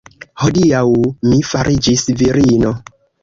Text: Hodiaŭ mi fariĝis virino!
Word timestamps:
Hodiaŭ 0.43 0.79
mi 1.31 1.37
fariĝis 1.51 2.07
virino! 2.23 2.73